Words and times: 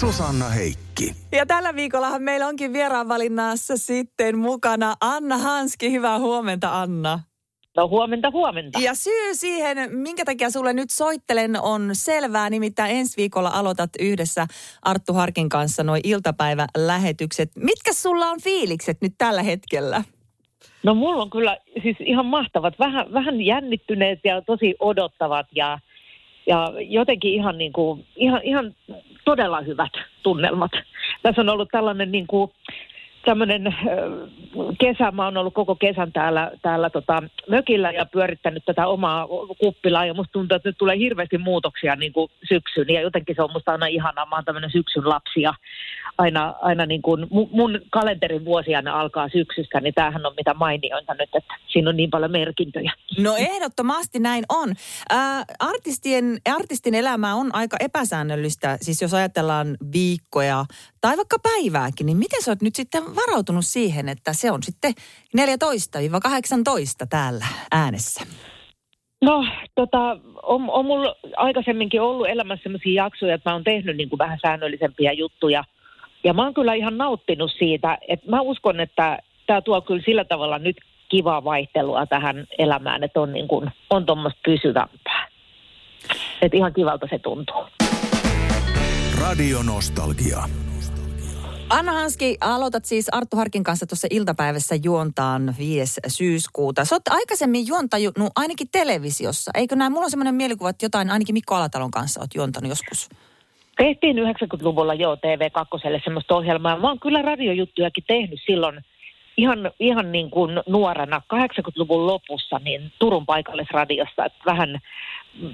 Susanna 0.00 0.48
Heikki. 0.48 1.12
Ja 1.32 1.46
tällä 1.46 1.74
viikollahan 1.74 2.22
meillä 2.22 2.46
onkin 2.46 2.72
vieraanvalinnassa 2.72 3.76
sitten 3.76 4.38
mukana 4.38 4.94
Anna 5.00 5.38
Hanski. 5.38 5.92
Hyvää 5.92 6.18
huomenta 6.18 6.80
Anna. 6.80 7.20
No 7.76 7.88
huomenta, 7.88 8.30
huomenta. 8.30 8.78
Ja 8.78 8.94
syy 8.94 9.34
siihen, 9.34 9.96
minkä 9.96 10.24
takia 10.24 10.50
sulle 10.50 10.72
nyt 10.72 10.90
soittelen, 10.90 11.60
on 11.62 11.90
selvää. 11.92 12.50
Nimittäin 12.50 12.96
ensi 12.96 13.16
viikolla 13.16 13.48
aloitat 13.48 13.90
yhdessä 14.00 14.46
Arttu 14.82 15.12
Harkin 15.12 15.48
kanssa 15.48 15.82
nuo 15.84 15.96
iltapäivälähetykset. 16.04 17.50
Mitkä 17.56 17.92
sulla 17.92 18.26
on 18.26 18.40
fiilikset 18.40 18.98
nyt 19.00 19.14
tällä 19.18 19.42
hetkellä? 19.42 20.04
No 20.82 20.94
mulla 20.94 21.22
on 21.22 21.30
kyllä 21.30 21.56
siis 21.82 21.96
ihan 22.00 22.26
mahtavat, 22.26 22.78
vähän, 22.78 23.12
vähän 23.12 23.40
jännittyneet 23.40 24.18
ja 24.24 24.42
tosi 24.42 24.74
odottavat 24.80 25.46
ja, 25.54 25.78
ja 26.48 26.72
jotenkin 26.78 27.34
ihan, 27.34 27.58
niin 27.58 27.72
kuin, 27.72 28.06
ihan, 28.16 28.40
ihan 28.44 28.74
todella 29.24 29.60
hyvät 29.60 29.92
tunnelmat. 30.22 30.70
Tässä 31.22 31.40
on 31.40 31.48
ollut 31.48 31.68
tällainen 31.72 32.12
niin 32.12 32.26
kuin, 32.26 32.50
tämmöinen 33.24 33.66
äh, 33.66 33.74
kesä, 34.80 35.10
mä 35.10 35.24
oon 35.24 35.36
ollut 35.36 35.54
koko 35.54 35.74
kesän 35.74 36.12
täällä, 36.12 36.50
täällä 36.62 36.90
tota, 36.90 37.22
mökillä 37.48 37.90
ja 37.90 38.06
pyörittänyt 38.06 38.64
tätä 38.64 38.86
omaa 38.86 39.26
kuppilaa 39.58 40.06
ja 40.06 40.14
musta 40.14 40.32
tuntuu, 40.32 40.56
että 40.56 40.68
nyt 40.68 40.78
tulee 40.78 40.98
hirveästi 40.98 41.38
muutoksia 41.38 41.96
niin 41.96 42.12
kuin 42.12 42.30
syksyyn 42.48 42.88
ja 42.88 43.00
jotenkin 43.00 43.36
se 43.36 43.42
on 43.42 43.52
musta 43.52 43.72
aina 43.72 43.86
ihanaa, 43.86 44.26
mä 44.26 44.36
oon 44.36 44.44
tämmöinen 44.44 44.70
syksyn 44.70 45.08
lapsi 45.08 45.40
ja 45.40 45.54
aina, 46.18 46.54
aina 46.60 46.86
niin 46.86 47.02
kuin 47.02 47.26
mun, 47.30 47.48
mun 47.52 47.80
kalenterin 47.90 48.44
vuosi 48.44 48.74
aina 48.74 49.00
alkaa 49.00 49.28
syksystä, 49.28 49.80
niin 49.80 49.94
tämähän 49.94 50.26
on 50.26 50.34
mitä 50.36 50.54
mainiointa 50.54 51.14
nyt, 51.14 51.28
että 51.34 51.54
siinä 51.68 51.90
on 51.90 51.96
niin 51.96 52.10
paljon 52.10 52.30
merkintöjä. 52.30 52.92
No 53.18 53.36
ehdottomasti 53.36 54.18
näin 54.18 54.44
on. 54.48 54.74
Ää, 55.10 55.44
artistien, 55.58 56.38
artistin 56.54 56.94
elämä 56.94 57.34
on 57.34 57.54
aika 57.54 57.76
epäsäännöllistä, 57.80 58.78
siis 58.80 59.02
jos 59.02 59.14
ajatellaan 59.14 59.76
viikkoja 59.92 60.64
tai 61.00 61.16
vaikka 61.16 61.38
päivääkin, 61.38 62.06
niin 62.06 62.16
miten 62.16 62.42
sä 62.42 62.50
oot 62.50 62.62
nyt 62.62 62.74
sitten 62.74 63.02
varautunut 63.16 63.66
siihen, 63.66 64.08
että 64.08 64.32
se 64.32 64.50
on 64.50 64.62
sitten 64.62 64.92
14-18 65.38 65.40
täällä 67.10 67.46
äänessä? 67.70 68.20
No, 69.22 69.46
tota, 69.74 70.18
on, 70.42 70.70
on 70.70 70.84
mulla 70.84 71.14
aikaisemminkin 71.36 72.02
ollut 72.02 72.28
elämässä 72.28 72.62
sellaisia 72.62 73.04
jaksoja, 73.04 73.34
että 73.34 73.50
mä 73.50 73.54
oon 73.54 73.64
tehnyt 73.64 73.96
niin 73.96 74.08
kuin 74.08 74.18
vähän 74.18 74.38
säännöllisempiä 74.42 75.12
juttuja. 75.12 75.64
Ja 76.24 76.34
mä 76.34 76.42
oon 76.44 76.54
kyllä 76.54 76.74
ihan 76.74 76.98
nauttinut 76.98 77.50
siitä, 77.58 77.98
että 78.08 78.30
mä 78.30 78.40
uskon, 78.40 78.80
että 78.80 79.18
tämä 79.46 79.60
tuo 79.60 79.80
kyllä 79.80 80.02
sillä 80.04 80.24
tavalla 80.24 80.58
nyt 80.58 80.76
kivaa 81.08 81.44
vaihtelua 81.44 82.06
tähän 82.06 82.46
elämään, 82.58 83.04
että 83.04 83.20
on, 83.20 83.32
niin 83.32 83.48
kuin, 83.48 83.70
on 83.90 84.06
tuommoista 84.06 84.40
pysyvämpää. 84.44 85.28
Että 86.42 86.56
ihan 86.56 86.74
kivalta 86.74 87.06
se 87.10 87.18
tuntuu. 87.18 87.64
Radio 89.20 89.62
Nostalgia. 89.62 90.67
Anna 91.70 91.92
Hanski, 91.92 92.36
aloitat 92.40 92.84
siis 92.84 93.08
Arttu 93.12 93.36
Harkin 93.36 93.64
kanssa 93.64 93.86
tuossa 93.86 94.08
iltapäivässä 94.10 94.74
juontaan 94.84 95.54
5. 95.58 96.00
syyskuuta. 96.06 96.84
Sä 96.84 96.94
oot 96.94 97.08
aikaisemmin 97.10 97.66
juontanut 97.66 98.32
ainakin 98.36 98.68
televisiossa. 98.72 99.50
Eikö 99.54 99.76
näin? 99.76 99.92
Mulla 99.92 100.04
on 100.04 100.10
semmoinen 100.10 100.34
mielikuva, 100.34 100.70
että 100.70 100.84
jotain 100.84 101.10
ainakin 101.10 101.32
Mikko 101.32 101.54
Alatalon 101.54 101.90
kanssa 101.90 102.20
oot 102.20 102.34
juontanut 102.34 102.68
joskus. 102.68 103.08
Tehtiin 103.76 104.16
90-luvulla 104.16 104.94
jo 104.94 105.14
TV2 105.14 106.02
semmoista 106.04 106.34
ohjelmaa. 106.34 106.78
Mä 106.78 106.88
oon 106.88 107.00
kyllä 107.00 107.22
radiojuttujakin 107.22 108.04
tehnyt 108.06 108.40
silloin 108.46 108.80
ihan, 109.36 109.70
ihan 109.80 110.12
niin 110.12 110.30
kuin 110.30 110.50
nuorena 110.68 111.22
80-luvun 111.34 112.06
lopussa 112.06 112.60
niin 112.64 112.92
Turun 112.98 113.26
paikallisradiossa. 113.26 114.24
Että 114.24 114.38
vähän 114.46 114.78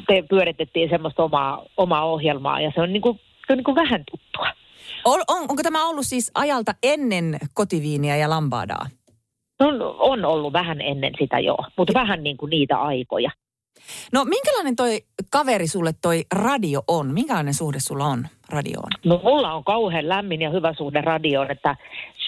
te 0.07 0.25
pyöritettiin 0.31 0.91
semmoista 0.91 1.23
omaa, 1.23 1.65
omaa 1.77 2.05
ohjelmaa 2.05 2.61
ja 2.61 2.73
se 2.75 2.81
on, 2.81 2.93
niin 2.93 3.03
kuin, 3.03 3.21
se 3.47 3.53
on 3.53 3.57
niin 3.57 3.65
kuin 3.65 3.75
vähän 3.75 4.05
tuttua. 4.11 4.49
On, 5.05 5.21
on, 5.29 5.43
onko 5.49 5.63
tämä 5.63 5.89
ollut 5.89 6.07
siis 6.07 6.31
ajalta 6.35 6.75
ennen 6.83 7.39
kotiviiniä 7.55 8.17
ja 8.17 8.31
lambadaa? 8.31 8.87
On, 9.61 9.83
on 9.99 10.25
ollut 10.25 10.53
vähän 10.53 10.81
ennen 10.81 11.13
sitä 11.19 11.39
jo, 11.39 11.57
mutta 11.77 11.95
vähän 11.95 12.23
niin 12.23 12.37
kuin 12.37 12.51
niitä 12.51 12.77
aikoja. 12.77 13.31
No 14.13 14.25
minkälainen 14.25 14.77
toi 14.77 15.01
kaveri 15.31 15.67
sulle 15.67 15.95
toi 16.03 16.25
radio 16.35 16.83
on? 16.89 17.15
Minkälainen 17.15 17.55
suhde 17.55 17.79
sulla 17.81 18.05
on 18.05 18.27
radioon? 18.49 18.91
No 19.05 19.21
mulla 19.25 19.55
on 19.55 19.65
kauhean 19.65 20.09
lämmin 20.09 20.43
ja 20.43 20.51
hyvä 20.51 20.75
suhde 20.75 21.01
radioon, 21.01 21.51
että 21.51 21.77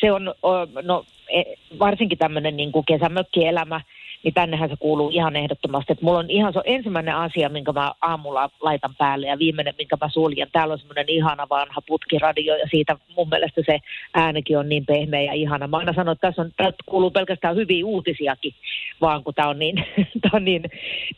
se 0.00 0.12
on 0.12 0.34
no, 0.82 1.04
e, 1.30 1.42
varsinkin 1.78 2.18
tämmöinen 2.18 2.56
niin 2.56 2.72
kuin 2.72 2.86
kesämökkielämä, 2.86 3.80
niin 4.22 4.34
tännehän 4.34 4.68
se 4.68 4.76
kuuluu 4.78 5.10
ihan 5.10 5.36
ehdottomasti. 5.36 5.92
Että 5.92 6.04
mulla 6.04 6.18
on 6.18 6.30
ihan 6.30 6.52
se 6.52 6.60
ensimmäinen 6.64 7.16
asia, 7.16 7.48
minkä 7.48 7.72
mä 7.72 7.92
aamulla 8.00 8.50
laitan 8.60 8.94
päälle 8.98 9.26
ja 9.26 9.38
viimeinen, 9.38 9.74
minkä 9.78 9.96
mä 10.00 10.08
suljen. 10.08 10.48
Täällä 10.52 10.72
on 10.72 10.78
semmoinen 10.78 11.08
ihana 11.08 11.46
vanha 11.50 11.80
putkiradio 11.86 12.56
ja 12.56 12.66
siitä 12.70 12.96
mun 13.16 13.28
mielestä 13.28 13.62
se 13.66 13.78
äänikin 14.14 14.58
on 14.58 14.68
niin 14.68 14.86
pehmeä 14.86 15.22
ja 15.22 15.32
ihana. 15.32 15.66
Mä 15.66 15.76
aina 15.76 15.92
sanon, 15.92 16.12
että 16.12 16.28
tässä 16.28 16.42
on, 16.42 16.50
täältä 16.56 16.76
kuuluu 16.86 17.10
pelkästään 17.10 17.56
hyviä 17.56 17.86
uutisiakin, 17.86 18.54
vaan 19.00 19.24
kun 19.24 19.34
tämä 19.34 19.48
on 19.48 19.58
niin, 19.58 19.76
tää 20.22 20.30
on 20.32 20.44
niin, 20.44 20.62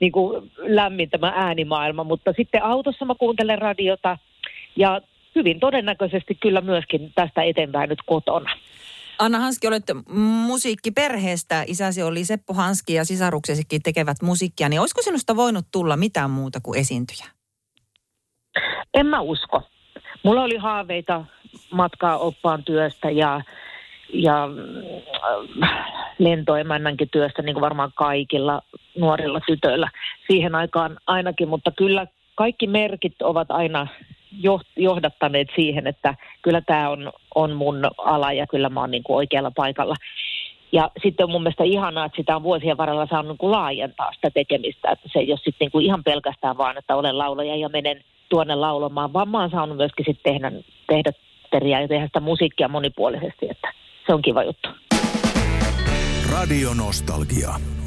niin 0.00 0.12
kuin 0.12 0.50
lämmin 0.58 1.10
tämä 1.10 1.32
äänimaailma. 1.36 2.04
Mutta 2.04 2.32
sitten 2.36 2.62
autossa 2.62 3.04
mä 3.04 3.14
kuuntelen 3.14 3.58
radiota 3.58 4.18
ja 4.76 5.00
hyvin 5.34 5.60
todennäköisesti 5.60 6.34
kyllä 6.34 6.60
myöskin 6.60 7.12
tästä 7.14 7.42
eteenpäin 7.42 7.88
nyt 7.88 8.02
kotona. 8.06 8.50
Anna 9.18 9.38
Hanski, 9.38 9.66
olet 9.66 9.84
musiikkiperheestä. 10.46 11.64
Isäsi 11.66 12.02
oli 12.02 12.24
Seppo 12.24 12.54
Hanski 12.54 12.94
ja 12.94 13.04
sisaruksesikin 13.04 13.82
tekevät 13.82 14.16
musiikkia. 14.22 14.68
Niin 14.68 14.80
olisiko 14.80 15.02
sinusta 15.02 15.36
voinut 15.36 15.66
tulla 15.72 15.96
mitään 15.96 16.30
muuta 16.30 16.60
kuin 16.62 16.80
esiintyjä? 16.80 17.26
En 18.94 19.06
mä 19.06 19.20
usko. 19.20 19.62
Mulla 20.22 20.42
oli 20.42 20.56
haaveita 20.56 21.24
matkaa 21.70 22.18
oppaan 22.18 22.64
työstä 22.64 23.10
ja, 23.10 23.40
ja 24.12 24.48
äh, 25.62 25.70
lentoemännänkin 26.18 27.08
työstä, 27.12 27.42
niin 27.42 27.54
kuin 27.54 27.62
varmaan 27.62 27.92
kaikilla 27.94 28.62
nuorilla 28.98 29.40
tytöillä 29.46 29.90
siihen 30.26 30.54
aikaan 30.54 30.98
ainakin. 31.06 31.48
Mutta 31.48 31.70
kyllä 31.70 32.06
kaikki 32.34 32.66
merkit 32.66 33.22
ovat 33.22 33.50
aina 33.50 33.86
johdattaneet 34.76 35.48
siihen, 35.56 35.86
että 35.86 36.14
kyllä 36.42 36.60
tämä 36.60 36.90
on, 36.90 37.12
on 37.34 37.56
mun 37.56 37.90
ala 37.98 38.32
ja 38.32 38.46
kyllä 38.46 38.68
mä 38.68 38.80
oon 38.80 38.90
niin 38.90 39.02
kuin 39.02 39.16
oikealla 39.16 39.50
paikalla. 39.56 39.94
Ja 40.72 40.90
sitten 41.02 41.24
on 41.24 41.30
mun 41.30 41.42
mielestä 41.42 41.64
ihanaa, 41.64 42.04
että 42.04 42.16
sitä 42.16 42.36
on 42.36 42.42
vuosien 42.42 42.76
varrella 42.76 43.06
saanut 43.06 43.28
niin 43.28 43.38
kuin 43.38 43.50
laajentaa 43.50 44.12
sitä 44.12 44.30
tekemistä, 44.30 44.90
että 44.90 45.08
se 45.12 45.18
ei 45.18 45.32
ole 45.32 45.38
sitten 45.38 45.56
niin 45.60 45.72
kuin 45.72 45.84
ihan 45.84 46.04
pelkästään 46.04 46.58
vaan, 46.58 46.78
että 46.78 46.96
olen 46.96 47.18
laulaja 47.18 47.56
ja 47.56 47.68
menen 47.68 48.04
tuonne 48.28 48.54
laulamaan, 48.54 49.12
vaan 49.12 49.28
mä 49.28 49.40
oon 49.40 49.50
saanut 49.50 49.76
myöskin 49.76 50.04
sitten 50.04 50.32
tehdä, 50.32 50.52
tehdä 50.86 51.12
teriä 51.50 51.80
ja 51.80 51.88
tehdä 51.88 52.06
sitä 52.06 52.20
musiikkia 52.20 52.68
monipuolisesti, 52.68 53.46
että 53.50 53.72
se 54.06 54.14
on 54.14 54.22
kiva 54.22 54.42
juttu. 54.42 54.68
Radio 56.32 56.74
Nostalgia. 56.74 57.77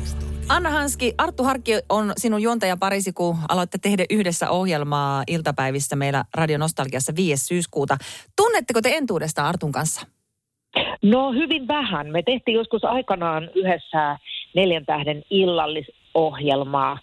Anna 0.51 0.69
Hanski, 0.69 1.13
Arttu 1.17 1.43
Harkki 1.43 1.71
on 1.89 2.13
sinun 2.17 2.41
juontaja 2.41 2.77
parisi, 2.77 3.13
kun 3.13 3.35
aloitte 3.49 3.77
tehdä 3.77 4.05
yhdessä 4.09 4.49
ohjelmaa 4.49 5.23
iltapäivissä 5.27 5.95
meillä 5.95 6.23
Radio 6.35 6.57
Nostalgiassa 6.57 7.13
5. 7.15 7.45
syyskuuta. 7.45 7.97
Tunnetteko 8.35 8.81
te 8.81 8.89
entuudesta 8.97 9.47
Artun 9.47 9.71
kanssa? 9.71 10.07
No 11.03 11.31
hyvin 11.31 11.67
vähän. 11.67 12.11
Me 12.11 12.23
tehtiin 12.23 12.55
joskus 12.55 12.83
aikanaan 12.83 13.49
yhdessä 13.55 14.17
neljän 14.55 14.85
tähden 14.85 15.23
illallisohjelmaa. 15.29 16.97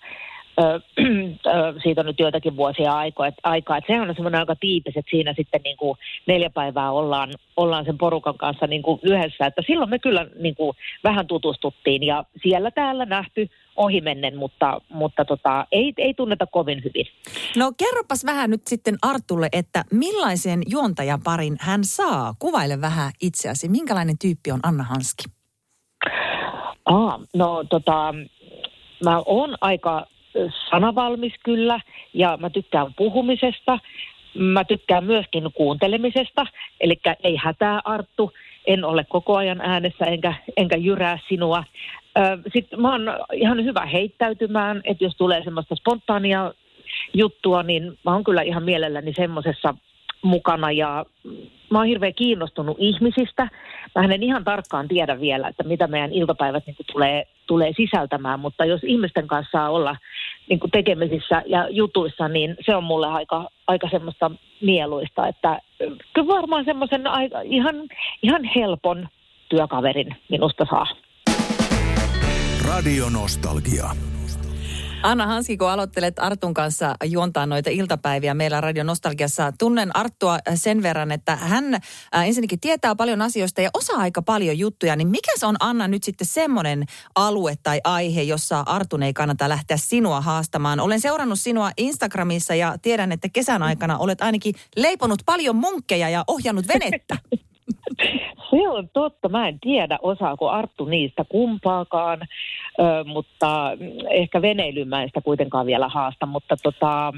siitä 1.82 2.00
on 2.00 2.06
nyt 2.06 2.20
joitakin 2.20 2.56
vuosia 2.56 2.93
aikaa, 2.93 3.26
että, 3.26 3.40
aikaa, 3.43 3.76
että 3.76 3.93
sehän 3.93 4.08
on 4.08 4.14
semmoinen 4.14 4.40
aika 4.40 4.56
tiipis, 4.56 4.96
että 4.96 5.10
siinä 5.10 5.34
sitten 5.37 5.60
niin 5.64 5.76
kuin 5.76 5.99
neljä 6.26 6.50
päivää 6.50 6.90
ollaan, 6.90 7.31
ollaan 7.56 7.84
sen 7.84 7.99
porukan 7.99 8.38
kanssa 8.38 8.66
niin 8.66 8.82
kuin 8.82 9.00
yhdessä, 9.02 9.46
että 9.46 9.62
silloin 9.66 9.90
me 9.90 9.99
kyllä 9.99 10.26
niin 10.38 10.55
kuin 10.55 10.76
vähän 11.05 11.26
tutustuttiin 11.26 12.02
ja 12.02 12.25
siellä 12.43 12.70
täällä 12.70 13.05
nähty 13.05 13.49
ohimennen, 13.76 14.37
mutta, 14.37 14.81
mutta 14.88 15.25
tota, 15.25 15.66
ei, 15.72 15.93
ei 15.96 16.14
tunneta 16.14 16.46
kovin 16.46 16.84
hyvin. 16.84 17.06
No 17.56 17.72
kerropas 17.78 18.25
vähän 18.25 18.50
nyt 18.50 18.62
sitten 18.66 18.96
Artulle, 19.02 19.49
että 19.52 19.84
millaisen 19.93 20.62
juontajaparin 20.70 21.56
hän 21.60 21.81
saa? 21.84 22.34
Kuvaile 22.38 22.81
vähän 22.81 23.12
itseäsi. 23.22 23.69
Minkälainen 23.69 24.19
tyyppi 24.19 24.52
on 24.52 24.60
Anna 24.62 24.84
Hanski? 24.84 25.25
Aa, 26.84 27.20
no 27.34 27.64
tota, 27.64 28.14
mä 29.05 29.22
oon 29.26 29.56
aika 29.60 30.06
sanavalmis 30.70 31.32
kyllä 31.44 31.81
ja 32.14 32.37
mä 32.40 32.50
tykkään 32.50 32.94
puhumisesta. 32.96 33.79
mä 34.35 34.64
tykkään 34.64 35.05
myöskin 35.05 35.44
kuuntelemisesta, 35.55 36.46
eli 36.81 37.00
ei 37.25 37.37
hätää 37.37 37.81
Arttu, 37.85 38.32
en 38.67 38.85
ole 38.85 39.05
koko 39.08 39.37
ajan 39.37 39.61
äänessä 39.61 40.05
enkä, 40.05 40.35
enkä 40.56 40.76
jyrää 40.76 41.19
sinua. 41.29 41.64
Sitten 42.52 42.81
mä 42.81 42.93
oon 42.93 43.02
ihan 43.32 43.64
hyvä 43.64 43.87
heittäytymään, 43.87 44.81
että 44.85 45.05
jos 45.05 45.17
tulee 45.17 45.44
semmoista 45.44 45.75
spontaania 45.75 46.52
juttua, 47.14 47.62
niin 47.62 47.99
mä 48.05 48.12
oon 48.12 48.25
kyllä 48.25 48.43
ihan 48.43 48.64
mielelläni 48.64 49.12
semmoisessa 49.17 49.75
mukana 50.23 50.73
ja 50.73 51.06
mä 51.70 51.79
oon 51.79 51.87
hirveän 51.87 52.14
kiinnostunut 52.14 52.76
ihmisistä. 52.81 53.49
Mä 53.94 54.05
en 54.05 54.23
ihan 54.23 54.44
tarkkaan 54.44 54.88
tiedä 54.88 55.20
vielä, 55.20 55.49
että 55.49 55.62
mitä 55.62 55.87
meidän 55.87 56.12
iltapäivät 56.12 56.67
niin 56.67 56.76
tulee, 56.93 57.26
tulee 57.46 57.73
sisältämään, 57.76 58.41
mutta 58.41 58.64
jos 58.64 58.81
ihmisten 58.84 59.29
kanssa 59.29 59.58
saa 59.58 59.70
olla 59.70 59.96
niin 60.48 60.60
kuin 60.60 60.70
tekemisissä 60.70 61.42
ja 61.46 61.68
jutuissa, 61.70 62.28
niin 62.28 62.56
se 62.66 62.76
on 62.76 62.84
mulle 62.84 63.06
aika, 63.06 63.48
aika 63.66 63.88
semmoista 63.90 64.30
mieluista, 64.60 65.28
että 65.28 65.60
kyllä 66.12 66.28
varmaan 66.28 66.64
semmoisen 66.64 67.04
ihan, 67.44 67.76
ihan 68.22 68.44
helpon 68.44 69.08
työkaverin 69.48 70.16
minusta 70.28 70.66
saa. 70.70 70.86
Radio 72.68 73.08
Nostalgia. 73.08 73.90
Anna 75.02 75.26
Hanski, 75.26 75.56
kun 75.56 75.70
aloittelet 75.70 76.18
Artun 76.18 76.54
kanssa 76.54 76.94
juontaa 77.04 77.46
noita 77.46 77.70
iltapäiviä 77.70 78.34
meillä 78.34 78.60
Radio 78.60 78.84
Nostalgiassa, 78.84 79.52
tunnen 79.58 79.96
Arttua 79.96 80.38
sen 80.54 80.82
verran, 80.82 81.12
että 81.12 81.36
hän 81.36 81.74
äh, 81.74 82.26
ensinnäkin 82.26 82.60
tietää 82.60 82.94
paljon 82.94 83.22
asioista 83.22 83.60
ja 83.60 83.70
osaa 83.74 83.96
aika 83.96 84.22
paljon 84.22 84.58
juttuja, 84.58 84.96
niin 84.96 85.08
mikä 85.08 85.32
se 85.36 85.46
on 85.46 85.56
Anna 85.60 85.88
nyt 85.88 86.02
sitten 86.02 86.26
semmoinen 86.26 86.84
alue 87.14 87.54
tai 87.62 87.80
aihe, 87.84 88.22
jossa 88.22 88.60
Artun 88.66 89.02
ei 89.02 89.12
kannata 89.12 89.48
lähteä 89.48 89.76
sinua 89.76 90.20
haastamaan? 90.20 90.80
Olen 90.80 91.00
seurannut 91.00 91.40
sinua 91.40 91.70
Instagramissa 91.76 92.54
ja 92.54 92.76
tiedän, 92.82 93.12
että 93.12 93.28
kesän 93.32 93.62
aikana 93.62 93.98
olet 93.98 94.20
ainakin 94.20 94.54
leiponut 94.76 95.22
paljon 95.26 95.56
munkkeja 95.56 96.08
ja 96.08 96.24
ohjannut 96.26 96.68
venettä. 96.68 97.18
Se 98.50 98.69
on 98.69 98.88
totta. 98.93 99.29
Mä 99.29 99.49
en 99.49 99.61
tiedä, 99.61 99.99
osaako 100.03 100.50
Arttu 100.50 100.85
niistä 100.85 101.25
kumpaakaan, 101.29 102.20
ö, 102.81 103.05
mutta 103.05 103.73
ehkä 104.11 104.43
veneilymäistä 104.43 105.20
kuitenkaan 105.20 105.67
vielä 105.67 105.88
haasta. 105.88 106.26
Mutta 106.26 106.56
tota, 106.62 107.12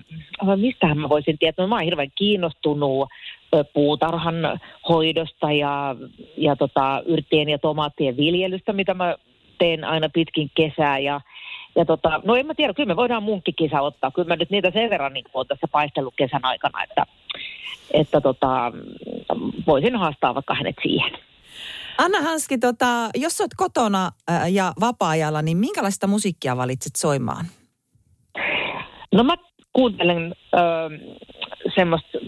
mistähän 0.56 0.98
mä 0.98 1.08
voisin 1.08 1.38
tietää? 1.38 1.66
Mä 1.66 1.74
oon 1.74 1.84
hirveän 1.84 2.10
kiinnostunut 2.14 3.08
puutarhan 3.72 4.60
hoidosta 4.88 5.52
ja, 5.52 5.96
ja 6.36 6.56
tota, 6.56 7.02
yrttien 7.06 7.48
ja 7.48 7.58
tomaattien 7.58 8.16
viljelystä, 8.16 8.72
mitä 8.72 8.94
mä 8.94 9.14
teen 9.58 9.84
aina 9.84 10.08
pitkin 10.14 10.50
kesää. 10.54 10.98
Ja, 10.98 11.20
ja 11.76 11.84
tota, 11.84 12.20
no 12.24 12.34
en 12.36 12.46
mä 12.46 12.54
tiedä, 12.54 12.74
kyllä 12.74 12.86
me 12.86 12.96
voidaan 12.96 13.22
munkkikisa 13.22 13.80
ottaa. 13.80 14.10
Kyllä 14.10 14.28
mä 14.28 14.36
nyt 14.36 14.50
niitä 14.50 14.70
sen 14.70 14.90
verran 14.90 15.12
niin 15.12 15.24
olen 15.34 15.46
tässä 15.46 15.68
paistellut 15.72 16.14
kesän 16.16 16.44
aikana, 16.44 16.82
että, 16.82 17.06
että 17.90 18.20
tota, 18.20 18.72
voisin 19.66 19.96
haastaa 19.96 20.34
vaikka 20.34 20.54
hänet 20.54 20.76
siihen. 20.82 21.10
Anna 21.98 22.20
Hanski, 22.20 22.58
tota, 22.58 23.10
jos 23.14 23.40
olet 23.40 23.54
kotona 23.56 24.10
ja 24.50 24.72
vapaa-ajalla, 24.80 25.42
niin 25.42 25.56
minkälaista 25.56 26.06
musiikkia 26.06 26.56
valitset 26.56 26.96
soimaan? 26.96 27.44
No 29.12 29.24
mä 29.24 29.36
kuuntelen 29.72 30.34
ö, 30.54 30.58
semmoista 31.74 32.18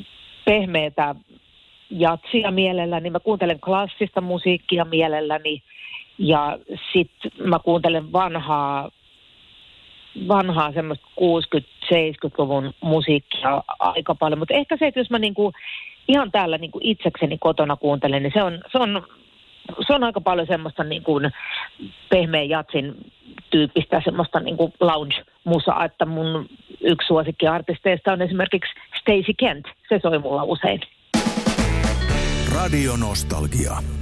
pehmeätä 0.44 1.14
jatsia 1.90 2.50
mielelläni, 2.50 3.10
mä 3.10 3.20
kuuntelen 3.20 3.60
klassista 3.60 4.20
musiikkia 4.20 4.84
mielelläni 4.84 5.62
ja 6.18 6.58
sitten 6.92 7.32
mä 7.44 7.58
kuuntelen 7.58 8.12
vanhaa, 8.12 8.90
vanhaa 10.28 10.72
semmoista 10.72 11.06
60-70-luvun 11.20 12.74
musiikkia 12.80 13.62
aika 13.78 14.14
paljon, 14.14 14.38
mutta 14.38 14.54
ehkä 14.54 14.76
se, 14.76 14.86
että 14.86 15.00
jos 15.00 15.10
mä 15.10 15.18
niinku 15.18 15.52
ihan 16.08 16.32
täällä 16.32 16.58
niinku 16.58 16.80
itsekseni 16.82 17.38
kotona 17.38 17.76
kuuntelen, 17.76 18.22
niin 18.22 18.32
se 18.34 18.42
on, 18.42 18.62
se 18.72 18.78
on 18.78 19.02
se 19.86 19.94
on 19.94 20.04
aika 20.04 20.20
paljon 20.20 20.46
semmoista 20.46 20.84
niin 20.84 21.02
kuin 21.02 21.30
pehmeän 22.08 22.48
jatsin 22.48 22.94
tyyppistä 23.50 24.02
semmoista 24.04 24.40
niin 24.40 24.56
kuin 24.56 24.72
lounge-musaa, 24.80 25.84
että 25.84 26.06
mun 26.06 26.46
yksi 26.80 27.06
suosikkiartisteista 27.06 28.12
on 28.12 28.22
esimerkiksi 28.22 28.72
Stacey 29.00 29.34
Kent. 29.38 29.64
Se 29.88 30.00
soi 30.02 30.18
mulla 30.18 30.42
usein. 30.44 30.80
Radio 32.54 32.96
Nostalgia. 32.96 34.01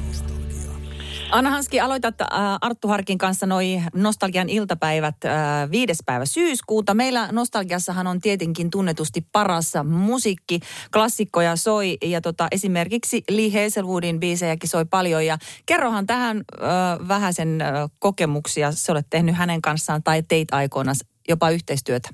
Anna 1.32 1.50
Hanski, 1.50 1.80
aloitat 1.80 2.20
äh, 2.20 2.28
Arttu 2.60 2.88
Harkin 2.88 3.18
kanssa 3.18 3.46
noi 3.46 3.80
Nostalgian 3.94 4.48
iltapäivät 4.48 5.14
äh, 5.24 5.70
viides 5.70 5.98
päivä 6.06 6.24
syyskuuta. 6.24 6.94
Meillä 6.94 7.28
Nostalgiassahan 7.32 8.06
on 8.06 8.20
tietenkin 8.20 8.70
tunnetusti 8.70 9.26
paras 9.32 9.72
musiikki. 9.84 10.60
Klassikkoja 10.92 11.56
soi 11.56 11.98
ja 12.04 12.20
tota, 12.20 12.48
esimerkiksi 12.52 13.22
Lee 13.30 13.62
Hazelwoodin 13.62 14.20
biisejäkin 14.20 14.70
soi 14.70 14.84
paljon. 14.84 15.26
Ja 15.26 15.38
kerrohan 15.66 16.06
tähän 16.06 16.36
äh, 16.36 17.08
vähän 17.08 17.34
sen 17.34 17.60
äh, 17.60 17.90
kokemuksia. 17.98 18.72
Se 18.72 18.92
olet 18.92 19.06
tehnyt 19.10 19.36
hänen 19.36 19.62
kanssaan 19.62 20.02
tai 20.02 20.22
teit 20.28 20.48
aikoina 20.52 20.92
jopa 21.28 21.50
yhteistyötä. 21.50 22.08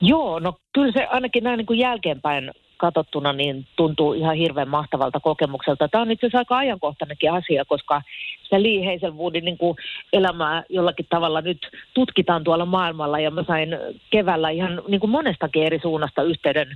Joo, 0.00 0.38
no 0.38 0.56
kyllä 0.74 0.92
se 0.92 1.04
ainakin 1.04 1.44
näin 1.44 1.58
niin 1.58 1.66
kuin 1.66 1.78
jälkeenpäin 1.78 2.50
katsottuna 2.84 3.32
niin 3.32 3.66
tuntuu 3.76 4.12
ihan 4.12 4.36
hirveän 4.36 4.68
mahtavalta 4.68 5.20
kokemukselta. 5.20 5.88
Tämä 5.88 6.02
on 6.02 6.10
itse 6.10 6.26
asiassa 6.26 6.38
aika 6.38 6.56
ajankohtainenkin 6.56 7.32
asia, 7.32 7.64
koska 7.64 8.02
sitä 8.42 8.62
Lee 8.62 8.92
Hazelwoodin 8.92 9.44
niin 9.44 9.58
kuin 9.58 9.76
elämää 10.12 10.62
jollakin 10.68 11.06
tavalla 11.08 11.40
nyt 11.40 11.68
tutkitaan 11.94 12.44
tuolla 12.44 12.66
maailmalla 12.66 13.18
ja 13.18 13.30
mä 13.30 13.44
sain 13.46 13.68
keväällä 14.10 14.50
ihan 14.50 14.82
niin 14.88 15.00
kuin 15.00 15.10
monestakin 15.10 15.62
eri 15.62 15.78
suunnasta 15.82 16.22
yhteyden 16.22 16.68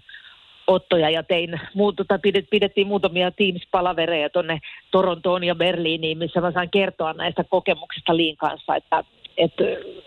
ottoja 0.66 1.10
ja 1.10 1.22
tein, 1.22 1.60
muuta, 1.75 2.05
pidettiin 2.50 2.87
muutamia 2.87 3.31
Teams-palavereja 3.31 4.31
tuonne 4.31 4.58
Torontoon 4.90 5.44
ja 5.44 5.55
Berliiniin, 5.55 6.19
missä 6.19 6.40
mä 6.40 6.52
sain 6.52 6.70
kertoa 6.70 7.12
näistä 7.12 7.44
kokemuksista 7.44 8.16
Liin 8.16 8.37
kanssa, 8.37 8.76
että 8.76 9.05
et, 9.37 9.52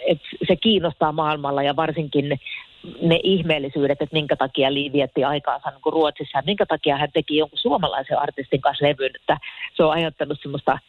et 0.08 0.20
se 0.48 0.56
kiinnostaa 0.56 1.12
maailmalla 1.12 1.64
ja 1.64 1.76
varsinkin 1.76 2.40
ne 3.02 3.20
ihmeellisyydet, 3.24 4.02
että 4.02 4.14
minkä 4.14 4.36
takia 4.36 4.74
Lee 4.74 4.92
vietti 4.94 5.24
aikaansa 5.24 5.70
niin 5.70 5.82
kuin 5.82 5.94
Ruotsissa 5.94 6.38
ja 6.38 6.44
minkä 6.46 6.66
takia 6.66 6.98
hän 6.98 7.12
teki 7.14 7.38
jonkun 7.38 7.60
suomalaisen 7.60 8.20
artistin 8.20 8.62
kanssa 8.62 8.86
levyn, 8.86 9.12
että 9.16 9.38
se 9.74 9.84
on 9.84 9.92
aiheuttanut 9.92 10.40
semmoista, 10.42 10.80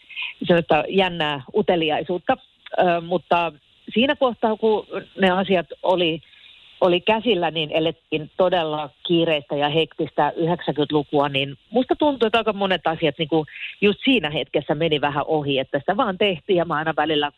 semmoista 0.46 0.84
jännää 0.88 1.42
uteliaisuutta, 1.54 2.36
Ö, 2.78 3.00
mutta 3.00 3.52
siinä 3.94 4.16
kohtaa, 4.16 4.56
kun 4.56 4.86
ne 5.20 5.30
asiat 5.30 5.66
oli, 5.82 6.20
oli 6.80 7.00
käsillä, 7.00 7.50
niin 7.50 7.70
elettiin 7.72 8.30
todella 8.36 8.90
kiireistä 9.06 9.56
ja 9.56 9.68
hektistä 9.68 10.32
90-lukua, 10.36 11.28
niin 11.28 11.56
musta 11.70 11.96
tuntuu, 11.96 12.26
että 12.26 12.38
aika 12.38 12.52
monet 12.52 12.86
asiat 12.86 13.14
niin 13.19 13.28
kuin 13.28 13.46
just 13.81 13.98
siinä 14.05 14.31
hetkessä 14.31 14.74
meni 14.74 15.00
vähän 15.00 15.24
ohi, 15.26 15.58
että 15.58 15.78
sitä 15.78 15.96
vaan 15.96 16.19
tehtiin 16.19 16.56
ja 16.56 16.64
mä 16.64 16.74
aina 16.74 16.94
välillä 16.96 17.32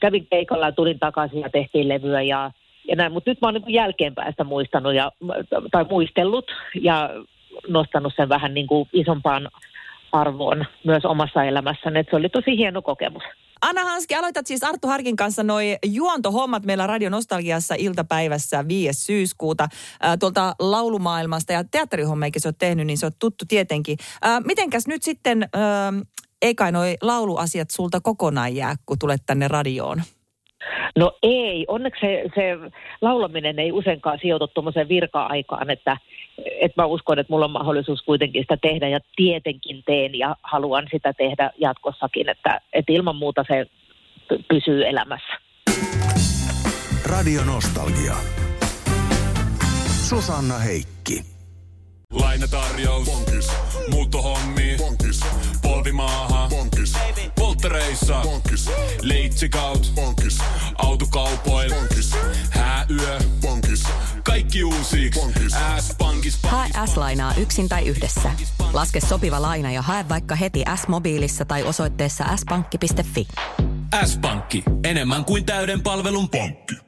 kävin 0.00 0.26
keikalla 0.30 0.66
ja 0.66 0.72
tulin 0.72 0.98
takaisin 0.98 1.40
ja 1.40 1.50
tehtiin 1.50 1.88
levyä 1.88 2.22
ja 2.22 2.50
ja 2.88 2.96
näin, 2.96 3.12
mutta 3.12 3.30
nyt 3.30 3.40
mä 3.40 3.48
oon 3.48 3.54
niin 3.54 3.74
jälkeenpäin 3.74 4.32
sitä 4.32 4.44
muistanut 4.44 4.94
ja, 4.94 5.12
tai 5.70 5.84
muistellut 5.90 6.50
ja 6.80 7.10
nostanut 7.68 8.12
sen 8.16 8.28
vähän 8.28 8.54
niin 8.54 8.66
kuin 8.66 8.88
isompaan 8.92 9.48
arvoon 10.12 10.64
myös 10.84 11.04
omassa 11.04 11.44
elämässäni. 11.44 11.98
Että 12.00 12.10
se 12.10 12.16
oli 12.16 12.28
tosi 12.28 12.56
hieno 12.56 12.82
kokemus. 12.82 13.22
Anna 13.62 13.84
Hanski, 13.84 14.14
aloitat 14.14 14.46
siis 14.46 14.62
Arttu 14.62 14.88
Harkin 14.88 15.16
kanssa 15.16 15.42
noi 15.42 15.76
juontohommat 15.86 16.64
meillä 16.64 16.86
Radio 16.86 17.10
Nostalgiassa 17.10 17.74
iltapäivässä 17.78 18.68
5. 18.68 19.04
syyskuuta 19.04 19.68
ää, 20.00 20.16
tuolta 20.16 20.54
laulumaailmasta 20.58 21.52
ja 21.52 21.64
teatterihommeikin 21.64 22.42
se 22.42 22.48
on 22.48 22.54
tehnyt, 22.58 22.86
niin 22.86 22.98
se 22.98 23.06
on 23.06 23.12
tuttu 23.18 23.44
tietenkin. 23.48 23.98
Ää, 24.22 24.40
mitenkäs 24.40 24.86
nyt 24.86 25.02
sitten, 25.02 25.48
ää, 25.52 25.92
ei 26.42 26.54
kai 26.54 26.72
noi 26.72 26.96
lauluasiat 27.02 27.70
sulta 27.70 28.00
kokonaan 28.00 28.56
jää, 28.56 28.74
kun 28.86 28.98
tulet 28.98 29.22
tänne 29.26 29.48
radioon? 29.48 30.02
No 30.96 31.12
ei, 31.22 31.64
onneksi 31.68 32.00
se, 32.00 32.24
se 32.34 32.70
laulaminen 33.00 33.58
ei 33.58 33.72
useinkaan 33.72 34.18
sijoitu 34.22 34.48
tuommoiseen 34.48 34.88
virka-aikaan, 34.88 35.70
että, 35.70 35.96
että 36.60 36.82
mä 36.82 36.86
uskon, 36.86 37.18
että 37.18 37.32
mulla 37.32 37.44
on 37.44 37.50
mahdollisuus 37.50 38.02
kuitenkin 38.02 38.42
sitä 38.42 38.56
tehdä 38.56 38.88
ja 38.88 39.00
tietenkin 39.16 39.82
teen 39.86 40.18
ja 40.18 40.36
haluan 40.42 40.86
sitä 40.90 41.12
tehdä 41.12 41.50
jatkossakin, 41.58 42.28
että, 42.28 42.60
että 42.72 42.92
ilman 42.92 43.16
muuta 43.16 43.44
se 43.48 43.66
pysyy 44.48 44.86
elämässä. 44.86 45.32
Radio 47.04 47.44
Nostalgia. 47.44 48.14
Susanna 50.08 50.58
Heikki. 50.58 51.20
Lainatarjous. 52.12 53.10
Bonkis. 53.10 53.52
Muuttohommi. 53.90 54.76
Bonkis. 54.78 55.20
Polvimaaha. 55.62 56.48
Bonkis. 56.48 56.92
Polttereissa. 57.58 58.20
Bonkis. 58.22 58.70
Leitsikaut. 59.02 59.92
Bonkis. 59.94 60.38
Autokaupoil. 60.74 61.74
Bonkis. 61.74 62.12
Hääyö. 62.50 63.18
Bonkis. 63.40 63.84
Kaikki 64.24 64.64
uusi. 64.64 65.10
S-pankis. 65.80 66.38
Hae 66.42 66.68
S-lainaa 66.86 67.34
yksin 67.34 67.68
tai 67.68 67.86
yhdessä. 67.86 68.30
Laske 68.72 69.00
sopiva 69.00 69.42
laina 69.42 69.72
ja 69.72 69.82
hae 69.82 70.08
vaikka 70.08 70.34
heti 70.34 70.64
S-mobiilissa 70.74 71.44
tai 71.44 71.62
osoitteessa 71.62 72.24
s-pankki.fi. 72.36 73.28
S-pankki. 74.06 74.62
Enemmän 74.84 75.24
kuin 75.24 75.44
täyden 75.44 75.82
palvelun 75.82 76.28
pankki. 76.28 76.87